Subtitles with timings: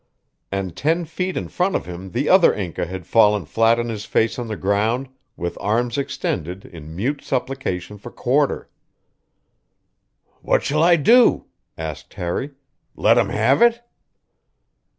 [0.51, 4.03] And ten feet in front of him the other Inca had fallen flat on his
[4.03, 8.67] face on the ground with arms extended in mute supplication for quarter.
[10.41, 11.45] "What shall I do?"
[11.77, 12.53] asked Harry.
[12.95, 13.83] "Let him have it?"